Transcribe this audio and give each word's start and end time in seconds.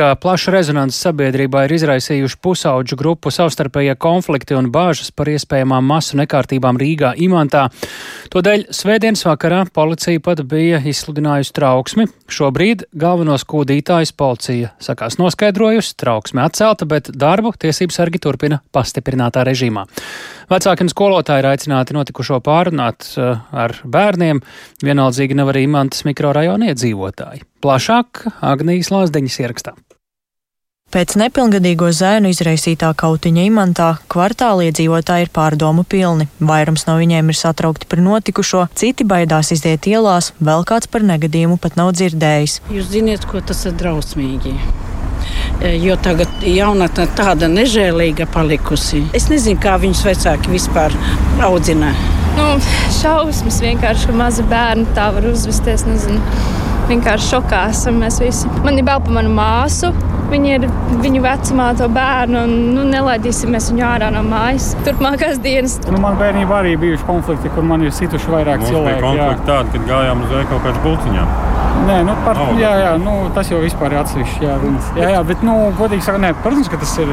Plaša 0.00 0.52
rezonanci 0.54 0.96
sabiedrībā 0.96 1.66
ir 1.66 1.74
izraisījuši 1.76 2.38
pusauģu 2.40 2.96
grupu 2.98 3.32
savstarpējie 3.34 3.96
konflikti 4.00 4.56
un 4.56 4.70
bāžas 4.72 5.10
par 5.12 5.28
iespējamām 5.32 5.84
masu 5.84 6.16
nekārtībām 6.20 6.78
Rīgā 6.80 7.12
imantā. 7.20 7.66
Todēļ 8.32 8.66
svētdienas 8.74 9.26
vakarā 9.26 9.64
policija 9.74 10.22
pat 10.24 10.40
bija 10.48 10.80
izsludinājusi 10.86 11.52
trauksmi. 11.56 12.06
Šobrīd 12.30 12.86
galvenos 12.96 13.44
kūdītājus 13.50 14.14
policija 14.16 14.72
sakās 14.80 15.18
noskaidrojusi, 15.20 15.96
trauksme 16.00 16.46
atcelta, 16.46 16.88
bet 16.88 17.12
darbu 17.12 17.52
tiesības 17.60 18.00
sargi 18.00 18.22
turpina 18.22 18.62
pastiprinātā 18.72 19.44
režīmā. 19.48 19.84
Vecāki 20.50 20.86
un 20.86 20.90
skolotāji 20.90 21.44
ir 21.44 21.50
aicināti 21.52 21.94
notikušo 21.98 22.40
pārunāt 22.46 23.12
eh, 23.20 23.36
ar 23.52 23.76
bērniem, 23.84 24.40
vienaldzīgi 24.82 25.36
nav 25.38 25.52
arī 25.52 25.66
imantas 25.68 26.06
mikrorajona 26.08 26.72
iedzīvotāji. 26.72 27.44
Plašāk 27.60 28.26
Agnijas 28.40 28.90
Lāsdeņas 28.94 29.40
ierakstā. 29.44 29.76
Pēc 30.90 31.12
nepilngadīgo 31.20 31.86
zēnu 31.94 32.32
izraisītā 32.32 32.88
kautiņa 32.98 33.44
imantā 33.46 33.92
kvartāla 34.10 34.64
iedzīvotāji 34.66 35.28
ir 35.28 35.28
pārdomu 35.30 35.84
pilni. 35.86 36.26
Vairums 36.42 36.82
no 36.88 36.96
viņiem 36.98 37.28
ir 37.30 37.36
satraukti 37.38 37.86
par 37.86 38.02
notikušo, 38.02 38.64
citi 38.74 39.06
baidās 39.06 39.52
iziet 39.54 39.86
ielās, 39.86 40.32
vēl 40.42 40.66
kāds 40.66 40.90
par 40.90 41.06
negadījumu 41.06 41.60
pat 41.62 41.78
nav 41.78 41.92
dzirdējis. 41.94 42.56
Jūs 42.74 42.90
zināt, 42.90 43.28
ko 43.30 43.38
tas 43.38 43.62
ir 43.70 43.76
drausmīgi. 43.78 44.56
E, 45.62 45.76
jo 45.78 45.94
tagad 46.02 46.42
jaunatne 46.42 47.06
tāda 47.14 47.46
nežēlīga 47.52 48.26
palikusi. 48.34 49.04
Es 49.14 49.28
nezinu, 49.30 49.62
kā 49.62 49.76
viņus 49.78 50.02
vecāki 50.08 50.56
vispār 50.56 50.96
audzina. 51.46 51.92
Nu, 52.34 52.50
šausmas 52.98 53.62
vienkārši, 53.62 54.10
ka 54.10 54.18
mazi 54.24 54.42
bērni 54.50 54.90
tā 54.98 55.12
var 55.14 55.30
uzvesties. 55.30 55.86
Nezinu 55.86 56.18
vienkārši 56.90 57.34
šokā 57.34 57.66
esam 57.70 58.00
mēs 58.02 58.20
visi. 58.22 58.48
Man 58.64 58.78
ir 58.80 58.86
bail 58.86 59.02
par 59.04 59.20
manu 59.20 59.32
māsu. 59.34 59.92
Viņa 60.30 60.50
ir 60.54 60.66
viņu 61.02 61.24
vecumā, 61.24 61.72
to 61.74 61.88
bērnu, 61.90 62.44
un 62.46 62.52
nu, 62.76 62.84
nelaidīsimies 62.86 63.72
viņu 63.72 63.82
ārā 63.88 64.12
no 64.14 64.22
mājas. 64.22 64.68
Turpmākās 64.86 65.40
dienas. 65.42 65.74
Nu, 65.90 65.98
man 66.02 66.20
bērnībā 66.20 66.60
arī 66.62 66.76
bijuši 66.78 67.06
konflikti, 67.08 67.50
kur 67.56 67.66
man 67.66 67.82
ir 67.82 67.94
situši 67.96 68.30
vairāk 68.30 68.62
Mums 68.62 68.70
cilvēku. 68.70 69.00
Bija 69.00 69.08
konflikti 69.08 69.48
tādi, 69.50 69.74
kad 69.74 69.88
gājām 69.90 70.22
uz 70.22 70.36
veikalu 70.36 70.62
pēc 70.68 70.80
bulciņām. 70.86 71.34
Nē, 71.80 71.96
nu, 72.06 72.14
par, 72.22 72.38
jā, 72.60 72.70
jā, 72.78 72.90
nu, 73.00 73.14
tas 73.34 73.50
jau 73.50 73.58
vispār 73.62 73.94
ir 73.94 74.02
atsevišķi. 74.04 74.46
Jā, 74.46 74.56
jā, 75.00 75.12
jā, 75.16 75.20
bet, 75.26 75.42
nu, 75.46 75.54
godīgi 75.78 76.06
sakot, 76.06 76.42
protams, 76.44 76.70
ka 76.70 76.78
tas 76.82 76.92
ir 77.02 77.10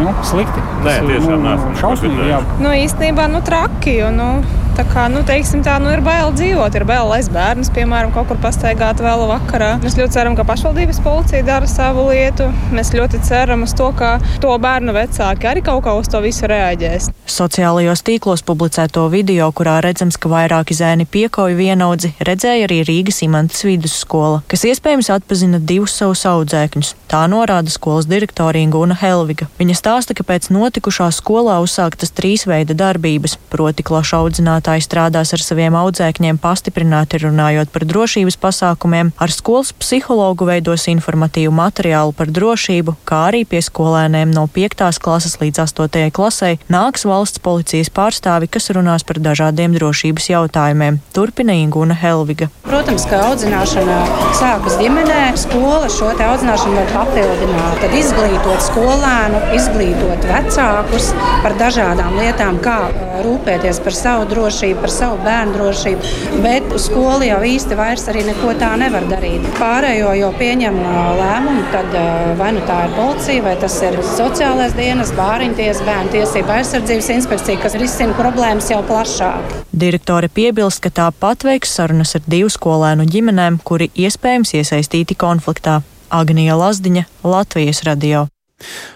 nu, 0.00 0.14
slikti. 0.26 0.64
Nē, 0.86 0.94
tas 0.96 1.10
tiešām 1.12 1.44
nu, 1.44 1.74
šausmīgi. 1.82 2.40
Nu, 2.64 2.72
īstenībā, 2.74 3.28
nu, 3.30 3.44
traki. 3.46 3.98
Jo, 4.00 4.10
nu, 4.14 4.30
tā 4.78 4.84
kā, 4.86 5.08
nu, 5.10 5.24
teiksim, 5.26 5.62
tā, 5.66 5.76
nu, 5.82 5.90
ir 5.90 6.02
bail 6.06 6.30
dzīvot, 6.36 6.76
ir 6.78 6.84
bail 6.86 7.08
laist 7.10 7.32
bērnus, 7.34 7.70
piemēram, 7.74 8.12
kaut 8.14 8.28
kur 8.30 8.38
pastaigāt 8.42 9.02
vēl 9.02 9.24
vakarā. 9.30 9.72
Mēs 9.82 9.96
ļoti 9.98 10.14
ceram, 10.14 10.36
ka 10.38 10.46
pašvaldības 10.46 11.00
policija 11.02 11.42
dara 11.46 11.66
savu 11.70 12.06
lietu. 12.12 12.46
Mēs 12.74 12.92
ļoti 12.94 13.20
ceram 13.26 13.64
uz 13.66 13.74
to, 13.78 13.90
ka 13.98 14.16
to 14.42 14.54
bērnu 14.62 14.94
vecāki 14.94 15.50
arī 15.50 15.64
kaut 15.66 15.82
kā 15.86 15.96
uz 15.98 16.10
to 16.10 16.20
visu 16.22 16.46
reaģēs. 16.50 17.10
Sociālajos 17.28 18.04
tīklos 18.06 18.44
publicēto 18.46 19.04
video, 19.12 19.50
kurā 19.54 19.78
redzams, 19.84 20.18
ka 20.20 20.30
vairāki 20.30 20.76
zēni 20.78 21.08
piekauj 21.10 21.58
vienaudzi, 21.58 22.14
redzēja 22.24 22.68
arī 22.68 22.78
Rīgas 22.86 23.20
imantas 23.26 23.66
vidusskola, 23.66 24.44
kas 24.50 24.64
iespējams 24.70 25.10
atpazina 25.18 25.58
divus 25.58 25.96
savus 25.98 26.22
audzēkņus. 26.28 26.94
Tā 27.10 27.24
norāda 27.30 27.72
skolas 27.72 28.08
direktore 28.08 28.62
Ingūna 28.62 28.96
Helviga. 29.00 29.48
Viņa 29.58 29.76
stāsta, 29.78 30.14
ka 30.16 30.26
pēc 30.28 30.50
notikušā 30.54 31.10
skolā 31.14 31.58
uzsāktas 31.64 32.14
trīs 32.14 32.46
veida 32.48 32.76
darbības, 32.78 33.38
proti 33.52 33.86
klašu 33.86 34.22
audzinātāji 34.68 34.84
strādās 34.84 35.32
ar 35.32 35.40
saviem 35.40 35.74
audzēkņiem 35.78 36.38
pastiprināti 36.42 37.22
runājot 37.22 37.70
par 37.72 37.84
drošības 37.88 38.36
pasākumiem, 38.36 39.12
ar 39.16 39.30
skolas 39.32 39.72
psihologu 39.72 40.44
veidos 40.44 40.88
informatīvu 40.88 41.52
materiālu 41.52 42.12
par 42.12 42.28
drošību, 42.28 42.96
kā 43.08 43.28
arī 43.30 43.44
pie 43.48 43.62
skolēniem 43.64 44.30
no 44.30 44.46
5. 44.46 45.00
klases 45.00 45.38
līdz 45.40 45.64
8. 45.64 46.10
klasē 46.12 46.58
nāks 46.68 47.06
valsts 47.08 47.40
policijas 47.40 47.88
pārstāvi, 47.88 48.48
kas 48.48 48.68
runās 48.70 49.04
par 49.08 49.16
dažādiem 49.16 49.72
drošības 49.72 50.28
jautājumiem. 50.34 51.00
Turpina 51.14 51.56
Ingūna 51.56 51.96
Helviga. 51.96 52.50
Protams, 52.68 53.06
ka 53.08 53.22
audzināšana 53.30 53.98
sākas 54.36 54.76
ģimenē. 54.82 55.32
Skola 55.38 55.88
šo 55.88 56.12
audzināšanu 56.12 56.76
var 56.76 56.92
papildināt, 56.92 57.80
tad 57.80 57.96
izglītot 57.96 58.64
skolēnu, 58.68 59.42
izglītot 59.56 60.28
vecākus 60.28 61.12
par 61.44 61.56
dažādām 61.56 62.18
lietām, 62.20 62.60
kā 62.60 62.78
rūpēties 63.24 63.80
par 63.84 63.96
savu 63.96 64.28
drošību, 64.28 64.57
par 64.80 64.92
savu 64.92 65.18
bērnu 65.24 65.54
drošību. 65.56 66.12
Bet 66.44 66.74
skola 66.82 67.26
jau 67.28 67.40
īsti 67.46 67.78
vairs 67.78 68.06
arī 68.10 68.24
neko 68.26 68.54
tā 68.60 68.74
nevar 68.80 69.06
darīt. 69.10 69.46
Pārējo 69.58 70.14
jau 70.18 70.30
pieņem 70.38 70.78
lēmumu, 71.18 71.64
uh, 71.68 72.32
vai 72.38 72.50
nu 72.56 72.64
tā 72.68 72.78
ir 72.86 72.96
policija, 72.96 73.44
vai 73.46 73.56
tas 73.60 73.76
ir 73.86 73.98
sociālais 74.14 74.76
dienas, 74.78 75.12
bāriņties, 75.18 75.82
bērnu 75.88 76.14
tiesība 76.14 76.58
aizsardzības 76.58 77.12
inspekcija, 77.18 77.60
kas 77.62 77.78
risina 77.80 78.16
problēmas 78.18 78.70
jau 78.72 78.80
plašāk. 78.88 79.58
Direktore 79.78 80.30
piebilst, 80.32 80.82
ka 80.84 80.90
tāpat 81.02 81.46
veiks 81.46 81.76
sarunas 81.78 82.16
ar 82.18 82.24
divu 82.26 82.50
skolēnu 82.52 83.06
ģimenēm, 83.08 83.60
kuri 83.64 83.92
iespējams 83.94 84.56
iesaistīti 84.58 85.18
konfliktā. 85.18 85.80
Agnija 86.08 86.56
Lazdiņa, 86.56 87.04
Latvijas 87.24 87.84
radio. 87.84 88.26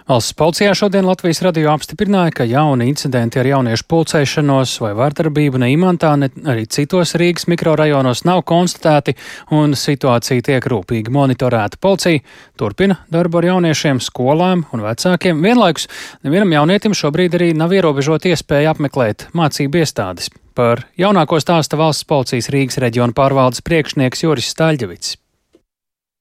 Valsts 0.09 0.35
policijā 0.35 0.73
šodien 0.75 1.07
Latvijas 1.07 1.43
radio 1.47 1.71
apstiprināja, 1.73 2.33
ka 2.35 2.47
jauni 2.49 2.89
incidenti 2.91 3.39
ar 3.39 3.47
jauniešu 3.47 3.87
pulcēšanos 3.89 4.75
vai 4.83 4.91
vardarbību 4.99 5.61
ne 5.63 5.71
imantā, 5.73 6.11
ne 6.19 6.29
arī 6.51 6.67
citos 6.67 7.15
Rīgas 7.21 7.47
mikrorajonos 7.51 8.25
nav 8.27 8.43
konstatēti, 8.49 9.15
un 9.55 9.77
situācija 9.79 10.43
tiek 10.51 10.67
rūpīgi 10.67 11.15
monitorēta. 11.15 11.79
Policija 11.81 12.25
turpina 12.59 12.99
darbu 13.15 13.39
ar 13.39 13.51
jauniešiem, 13.53 14.03
skolām 14.03 14.67
un 14.75 14.83
vecākiem. 14.83 15.41
Vienlaikus 15.47 15.89
nevienam 16.27 16.59
jaunietim 16.59 16.99
šobrīd 16.99 17.39
arī 17.39 17.53
nav 17.55 17.73
ierobežota 17.73 18.35
iespēja 18.35 18.75
apmeklēt 18.75 19.29
mācību 19.39 19.85
iestādes. 19.85 20.33
Par 20.59 20.85
jaunāko 21.01 21.39
stāsta 21.41 21.79
valsts 21.81 22.05
policijas 22.05 22.51
Rīgas 22.53 22.83
reģiona 22.83 23.17
pārvaldes 23.17 23.65
priekšnieks 23.65 24.27
Juris 24.27 24.51
Staļģevits. 24.53 25.22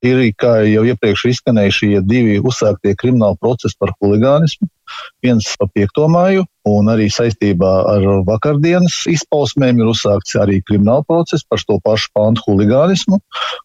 Ir, 0.01 0.21
kā 0.33 0.55
jau 0.65 0.81
iepriekš 0.89 1.27
izskanēja, 1.29 1.73
šie 1.77 1.89
divi 2.01 2.39
uzsāktie 2.41 2.95
krimināli 2.97 3.37
procesi 3.41 3.77
par 3.77 3.93
huligānismu. 3.99 4.65
Viens 5.21 5.45
pa 5.59 5.67
5. 5.69 6.07
māju, 6.09 6.45
un 6.67 6.89
arī 6.91 7.07
saistībā 7.13 7.71
ar 7.89 8.05
vakardienas 8.27 9.01
izpausmēm 9.09 9.81
ir 9.81 9.89
uzsākts 9.91 10.35
arī 10.41 10.59
krimināla 10.65 11.05
process 11.07 11.45
par 11.47 11.61
to 11.65 11.77
pašu 11.85 12.11
pantu 12.17 12.43
huligānismu. 12.47 13.19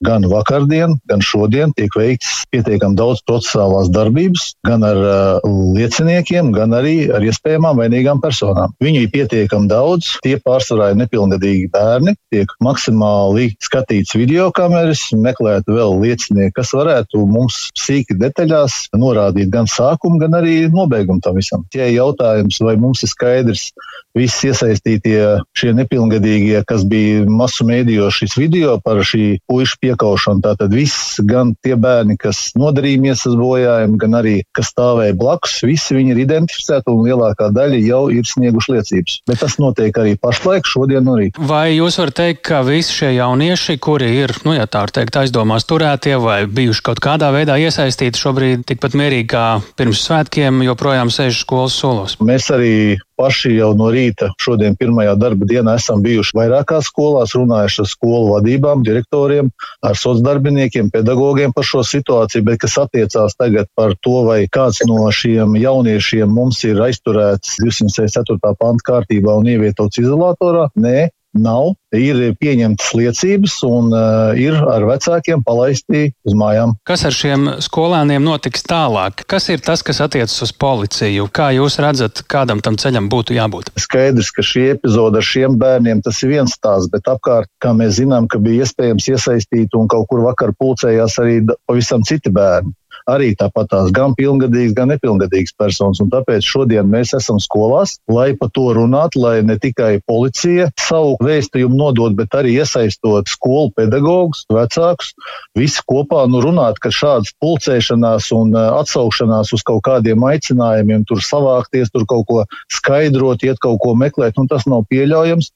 Gan 0.06 0.26
vakardien, 0.28 0.96
gan 1.10 1.24
šodien 1.24 1.72
tiek 1.76 1.92
veikts 1.96 2.44
pietiekami 2.52 2.96
daudz 2.96 3.22
procesuālās 3.28 3.90
darbības, 3.92 4.50
gan 4.68 4.84
ar 4.86 5.00
uh, 5.00 5.48
lieciniekiem, 5.76 6.52
gan 6.56 6.76
arī 6.76 7.08
ar 7.12 7.24
iespējamām 7.24 7.80
vainīgām 7.80 8.20
personām. 8.24 8.72
Viņu 8.84 9.04
ir 9.04 9.12
pietiekami 9.12 9.70
daudz, 9.72 10.14
tie 10.24 10.36
pārsvarā 10.44 10.92
ir 10.92 11.00
nepilngadīgi 11.00 11.70
bērni, 11.72 12.16
tiek 12.32 12.52
maksimāli 12.64 13.50
skatīts 13.64 14.16
video 14.16 14.50
kameras, 14.56 15.06
meklēt 15.16 15.68
vēl 15.68 15.96
liecinieki, 16.04 16.54
kas 16.56 16.72
varētu 16.76 17.24
mums 17.28 17.66
sīki 17.80 18.18
detaļās 18.20 18.86
norādīt 18.96 19.52
gan 19.52 19.68
sākumu, 19.70 20.20
gan 20.20 20.36
arī 20.40 20.58
nobeigumu 20.72 21.15
tam 21.24 21.38
visam. 21.38 21.64
Tie 21.72 21.88
jautājums, 21.94 22.60
vai 22.64 22.76
mums 22.80 23.04
ir 23.06 23.12
skaidrs, 23.12 23.70
visi 24.16 24.50
iesaistītie 24.50 25.20
šie 25.56 25.72
nepilngadīgie, 25.76 26.62
kas 26.68 26.84
bija 26.88 27.24
masu 27.28 27.66
mēdījos 27.68 28.20
šis 28.22 28.36
video 28.38 28.76
par 28.84 29.02
šī 29.04 29.38
puišu 29.50 29.80
piekaušanu, 29.84 30.42
tātad 30.44 30.72
viss, 30.74 31.18
gan 31.26 31.52
tie 31.64 31.76
bērni, 31.80 32.16
kas 32.20 32.50
nodarīja 32.58 33.02
miesas 33.02 33.36
bojājumu, 33.38 33.98
gan 34.00 34.18
arī, 34.20 34.36
kas 34.56 34.72
stāvēja 34.72 35.16
blakus, 35.18 35.58
visi 35.66 35.96
viņi 35.96 36.14
ir 36.14 36.22
identificēti 36.24 36.92
un 36.92 37.04
lielākā 37.06 37.50
daļa 37.56 37.82
jau 37.84 38.02
ir 38.14 38.28
snieguši 38.28 38.76
liecības. 38.76 39.18
Bet 39.28 39.42
tas 39.44 39.58
notiek 39.62 40.00
arī 40.00 40.16
pašlaik, 40.20 40.68
šodien 40.68 41.06
un 41.06 41.20
rīt. 41.20 41.40
Vai 41.50 41.76
jūs 41.76 42.00
varat 42.00 42.18
teikt, 42.22 42.42
ka 42.48 42.62
visi 42.66 42.96
šie 42.96 43.12
jaunieši, 43.18 43.78
kuri 43.82 44.10
ir, 44.22 44.34
nu, 44.48 44.56
ja 44.56 44.68
tā 44.70 44.86
var 44.86 44.94
teikt, 44.96 45.20
aizdomās 45.20 45.68
turētie 45.68 46.16
vai 46.22 46.38
bijuši 46.48 46.84
kaut 46.88 47.02
kādā 47.04 47.30
veidā 47.34 47.58
iesaistīti, 47.60 48.20
šobrīd 48.20 48.64
tikpat 48.68 48.96
mierīgi 48.98 49.28
kā 49.34 49.44
pirms 49.78 50.04
svētkiem, 50.06 50.62
joprojām 50.66 51.05
joprojām 51.06 51.10
sēž 51.14 51.40
skolas 51.44 51.74
solos. 51.74 52.16
Mēs 52.20 52.50
arī 52.50 52.98
paši 53.16 53.56
jau 53.56 53.74
no 53.76 53.90
rīta, 53.90 54.32
šodien 54.38 54.76
pirmajā 54.76 55.16
darba 55.16 55.46
dienā, 55.46 55.76
esam 55.76 56.02
bijuši 56.02 56.36
vairākās 56.36 56.88
skolās, 56.90 57.34
runājuši 57.34 57.82
ar 57.82 57.88
skolu 57.88 58.32
vadībām, 58.34 58.82
direktoriem, 58.84 59.50
ar 59.82 59.94
sociāldarbiniekiem, 59.94 60.90
pedagogiem 60.90 61.52
par 61.52 61.64
šo 61.64 61.82
situāciju, 61.82 62.44
bet 62.44 62.60
kas 62.60 62.76
attiecās 62.78 63.36
tagad 63.38 63.68
par 63.74 63.94
to, 64.02 64.24
vai 64.26 64.46
kāds 64.48 64.82
no 64.86 65.06
šiem 65.10 65.56
jauniešiem 65.56 66.28
mums 66.28 66.62
ir 66.64 66.80
aizturēts 66.80 67.60
204. 67.62 68.38
panta 68.58 68.90
kārtībā 68.90 69.38
un 69.38 69.46
ievietots 69.46 70.02
izolatorā, 70.02 70.68
nē, 70.76 71.08
nav. 71.42 71.74
Ir 71.96 72.18
pieņemtas 72.36 72.90
liecības 72.98 73.54
un 73.64 73.92
uh, 73.94 74.36
ir 74.36 74.56
ar 74.58 74.84
vecākiem 74.88 75.44
palaisti 75.46 76.10
uz 76.26 76.36
mājām. 76.36 76.74
Kas 76.88 77.06
ar 77.08 77.14
šiem 77.14 77.48
skolēniem 77.64 78.24
notiks 78.26 78.66
tālāk? 78.66 79.24
Kas 79.30 79.48
ir 79.52 79.62
tas, 79.64 79.84
kas 79.86 80.02
attiecas 80.04 80.36
uz 80.44 80.52
policiju? 80.52 81.28
Kā 81.32 81.48
jūs 81.56 81.78
redzat, 81.82 82.24
kādam 82.28 82.60
tam 82.64 82.76
ceļam 82.80 83.08
būtu 83.12 83.36
jābūt? 83.38 83.72
Skaidrs, 83.80 84.32
ka 84.34 84.44
šī 84.44 84.66
epizode 84.74 85.22
ar 85.22 85.26
šiem 85.26 85.56
bērniem 85.60 86.02
tas 86.04 86.20
ir 86.24 86.34
viens 86.34 86.56
stāsts, 86.58 86.90
bet 86.92 87.08
apkārt, 87.10 87.48
kā 87.62 87.72
mēs 87.76 87.96
zinām, 88.00 88.28
ka 88.28 88.42
bija 88.42 88.66
iespējams 88.66 89.08
iesaistīt 89.14 89.78
un 89.78 89.88
kaut 89.92 90.10
kur 90.10 90.26
vakar 90.26 90.52
pulcējās 90.60 91.20
arī 91.22 91.40
pavisam 91.68 92.04
citi 92.06 92.32
bērni. 92.34 92.74
Arī 93.10 93.32
tāpat 93.38 93.70
tās 93.72 93.92
gan 93.94 94.14
pilngadīgas, 94.18 94.74
gan 94.76 94.90
nepilngadīgas 94.92 95.54
personas. 95.58 96.00
Un 96.02 96.10
tāpēc 96.12 96.46
šodien 96.46 96.88
mēs 96.90 97.14
esam 97.16 97.38
skolās, 97.42 97.96
lai 98.10 98.32
par 98.38 98.50
to 98.56 98.68
runātu, 98.76 99.22
lai 99.22 99.40
ne 99.46 99.58
tikai 99.62 99.96
policija 100.08 100.68
savu 100.80 101.16
vēstījumu 101.24 101.78
nodod, 101.78 102.16
bet 102.18 102.34
arī 102.38 102.56
iesaistot 102.60 103.30
skolu 103.30 103.72
pedagogus, 103.76 104.44
vecākus, 104.52 105.12
visi 105.58 105.82
kopā 105.88 106.26
nu, 106.30 106.42
runāt, 106.44 106.80
ka 106.82 106.92
šādas 106.94 107.34
pulcēšanās 107.42 108.30
un 108.36 108.54
atsaukšanās 108.56 109.52
uz 109.56 109.64
kaut 109.66 109.84
kādiem 109.86 110.24
aicinājumiem, 110.26 111.06
tur 111.08 111.22
savākties, 111.24 111.92
tur 111.94 112.06
kaut 112.08 112.26
ko 112.30 112.44
skaidrot, 112.72 113.44
iet 113.46 113.60
kaut 113.62 113.80
ko 113.84 113.94
meklēt, 113.98 114.36
nu, 114.38 114.48
tas 114.50 114.66
nav 114.70 114.86
pieļaujams. 114.90 115.52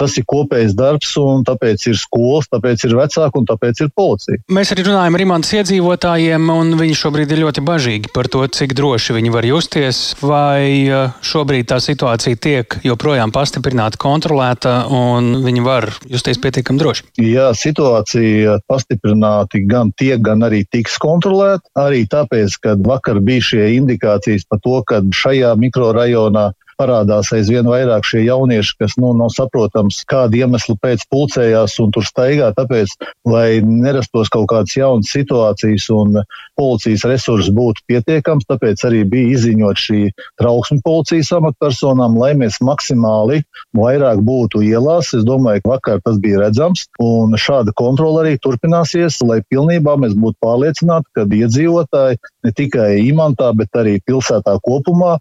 Tas 0.00 0.16
ir 0.18 0.26
kopējs 0.28 0.74
darbs, 0.76 1.12
un 1.20 1.44
tāpēc 1.46 1.86
ir 1.90 1.98
skolas, 2.00 2.48
tāpēc 2.52 2.86
ir 2.88 2.96
vecāki 2.98 3.40
un 3.40 3.46
tāpēc 3.48 3.84
ir 3.84 3.92
policija. 3.96 4.40
Mēs 4.52 4.72
arī 4.74 4.86
runājam 4.88 5.16
ar 5.16 5.22
Rimantas 5.22 5.54
iedzīvotājiem, 5.56 6.50
un 6.52 6.74
viņi 6.80 6.85
šobrīd 6.94 7.32
ir 7.34 7.40
ļoti 7.42 7.62
bažīgi 7.66 8.12
par 8.14 8.28
to, 8.30 8.44
cik 8.46 8.74
droši 8.76 9.16
viņi 9.16 9.32
var 9.34 9.46
justies. 9.48 10.00
Vai 10.22 10.86
šobrīd 11.26 11.66
tā 11.72 11.80
situācija 11.82 12.38
tiek 12.38 12.76
joprojām 12.86 13.32
pastiprināta, 13.34 13.98
kontrolēta, 13.98 14.76
un 14.92 15.40
viņi 15.42 15.64
var 15.66 15.88
justies 16.06 16.38
pietiekami 16.42 16.82
droši? 16.82 17.08
Jā, 17.24 17.48
situācija 17.56 18.60
pastiprināti 18.70 19.64
gan 19.66 19.90
tiek, 19.98 20.20
gan 20.22 20.46
arī 20.46 20.62
tiks 20.70 21.00
kontrolēta. 21.02 21.66
Arī 21.80 22.04
tāpēc, 22.10 22.60
ka 22.62 22.76
vakar 22.86 23.18
bija 23.24 23.48
šie 23.50 23.72
indikācijas 23.80 24.46
par 24.46 24.62
to, 24.62 24.78
ka 24.86 25.02
šajā 25.24 25.56
mikrorajonā 25.58 26.50
parādās 26.80 27.32
aizvien 27.34 27.66
vairāk 27.68 28.06
šie 28.06 28.24
jaunieši, 28.26 28.76
kas 28.80 28.96
nu, 29.00 29.12
nav 29.16 29.32
saprotams, 29.34 30.02
kāda 30.08 30.42
iemesla 30.42 30.76
pēc 30.82 31.06
pulcējās 31.12 31.76
un 31.82 31.92
tur 31.94 32.06
staigā, 32.06 32.52
tāpēc, 32.56 32.94
lai 33.28 33.60
nerastos 33.64 34.30
kaut 34.32 34.48
kādas 34.52 34.76
jaunas 34.76 35.12
situācijas 35.12 35.88
un 35.94 36.20
policijas 36.56 37.04
resursi 37.08 37.52
būtu 37.56 37.84
pietiekams, 37.90 38.46
tāpēc 38.50 38.84
arī 38.88 39.02
bija 39.08 39.36
izziņot 39.36 39.82
šī 39.82 40.02
trauksme 40.40 40.80
policijas 40.84 41.32
amatpersonām, 41.36 42.16
lai 42.20 42.32
mēs 42.38 42.60
maksimāli 42.64 43.42
vairāk 43.76 44.22
būtu 44.26 44.62
ielās. 44.66 45.12
Es 45.16 45.24
domāju, 45.26 45.64
ka 45.64 45.74
vakar 45.76 46.02
tas 46.04 46.20
bija 46.22 46.44
redzams, 46.44 46.86
un 47.02 47.36
šāda 47.40 47.74
kontrola 47.76 48.24
arī 48.24 48.36
turpināsies, 48.42 49.20
lai 49.26 49.42
pilnībā 49.50 49.96
mēs 50.00 50.16
būtu 50.16 50.40
pārliecināti, 50.44 51.12
ka 51.16 51.26
iedzīvotāji 51.26 52.20
ne 52.46 52.54
tikai 52.56 53.02
Imantā, 53.04 53.50
bet 53.56 53.74
arī 53.78 53.98
pilsētā 54.06 54.56
kopumā 54.64 55.16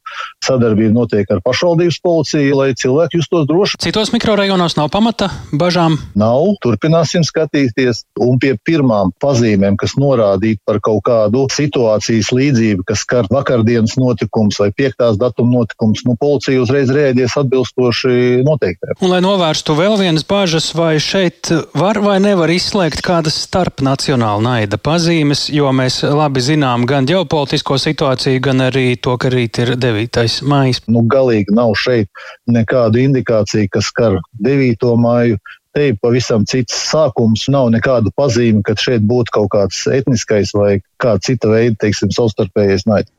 sadarbība 0.46 0.94
notiek 0.96 1.30
ar 1.34 1.42
pašvaldības 1.46 2.00
policiju, 2.06 2.60
lai 2.62 2.70
cilvēki 2.78 3.20
justos 3.20 3.48
droši. 3.50 3.80
Citos 3.82 4.14
mikrorajonos 4.14 4.78
nav 4.78 4.92
pamata 4.94 5.32
bažām? 5.54 5.98
Nav. 6.18 6.56
Turpināsim 6.64 7.26
skatīties. 7.26 8.04
Un 8.22 8.38
pie 8.42 8.54
pirmām 8.68 9.12
pazīmēm, 9.24 9.78
kas 9.82 9.96
norādītu 10.00 10.62
par 10.68 10.80
kaut 10.84 11.04
kādu 11.08 11.46
situācijas 11.54 12.32
līdzību, 12.36 12.86
kas 12.88 13.04
skar 13.06 13.30
vakardienas 13.32 13.98
notikums 14.00 14.60
vai 14.62 14.70
piektās 14.76 15.20
datuma 15.22 15.62
notikums, 15.62 16.04
nu, 16.08 16.16
policija 16.20 16.62
uzreiz 16.64 16.92
rēģēs 16.94 17.38
atbilstoši 17.42 18.44
noteiktēm. 18.46 18.98
Un, 19.02 19.12
lai 19.14 19.22
novērstu 19.26 19.76
vēl 19.78 19.98
vienas 20.00 20.26
bažas, 20.28 20.72
vai 20.78 20.96
šeit 21.04 21.52
var 21.78 22.00
vai 22.04 22.18
nevar 22.24 22.52
izslēgt 22.54 23.04
kādas 23.06 23.38
starpnacionāla 23.46 24.44
naida 24.46 24.80
pazīmes, 24.82 25.48
jo 25.54 25.72
mēs 25.76 26.02
labi 26.06 26.44
zinām 26.44 26.88
gan 26.90 27.08
ģeopolitisko 27.16 27.78
situāciju, 27.80 28.42
gan 28.44 28.60
arī 28.66 28.98
to, 29.00 29.14
ka 29.22 29.30
rīt 29.32 29.62
ir 29.64 29.76
9. 29.80 30.20
maijs. 30.52 30.82
Nu, 30.92 31.06
galīgi 31.08 31.54
nav 31.56 31.72
šeit 31.80 32.10
nekādu 32.52 33.00
indikāciju, 33.06 33.70
kas 33.72 33.88
skar 33.92 34.18
9. 34.44 34.90
māju. 35.00 35.40
Te 35.76 35.90
ir 35.92 35.96
pavisam 36.04 36.44
cits 36.48 36.76
sākums. 36.90 37.46
Nav 37.52 37.70
nekādu 37.72 38.12
pazīmi, 38.20 38.64
ka 38.68 38.76
šeit 38.80 39.04
būtu 39.08 39.32
kaut 39.38 39.50
kāds 39.56 39.82
etniskais 39.92 40.52
vai 40.56 40.82
kāda 41.04 41.24
cita 41.28 41.52
veida, 41.52 41.76
teiksim, 41.84 42.12
savstarpējais 42.16 42.88
naids. 42.88 43.12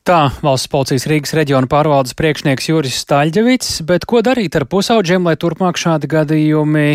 Tā 0.00 0.30
valsts 0.40 0.70
policijas 0.72 1.04
Rīgas 1.10 1.34
reģiona 1.36 1.68
pārvaldes 1.68 2.14
priekšnieks 2.16 2.70
Juris 2.70 2.96
Staļģevits, 3.02 3.82
bet 3.84 4.06
ko 4.08 4.22
darīt 4.24 4.56
ar 4.56 4.64
pusauģiem, 4.70 5.28
lai 5.28 5.34
turpmāk 5.36 5.76
šādi 5.76 6.08
gadījumi 6.08 6.86